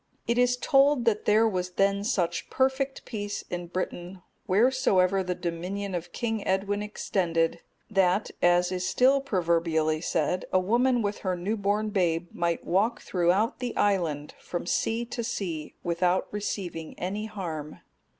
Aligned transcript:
It 0.25 0.39
is 0.39 0.57
told 0.57 1.05
that 1.05 1.25
there 1.25 1.47
was 1.47 1.73
then 1.73 2.03
such 2.03 2.49
perfect 2.49 3.05
peace 3.05 3.43
in 3.51 3.67
Britain, 3.67 4.23
wheresoever 4.47 5.21
the 5.21 5.35
dominion 5.35 5.93
of 5.93 6.11
King 6.11 6.43
Edwin 6.47 6.81
extended, 6.81 7.59
that, 7.87 8.31
as 8.41 8.71
is 8.71 8.89
still 8.89 9.21
proverbially 9.21 10.01
said, 10.01 10.45
a 10.51 10.59
woman 10.59 11.03
with 11.03 11.19
her 11.19 11.35
new 11.37 11.55
born 11.55 11.89
babe 11.89 12.29
might 12.33 12.65
walk 12.65 12.99
throughout 13.01 13.59
the 13.59 13.77
island, 13.77 14.33
from 14.39 14.65
sea 14.65 15.05
to 15.05 15.23
sea, 15.23 15.75
without 15.83 16.25
receiving 16.31 16.97
any 16.97 17.27
harm. 17.27 17.81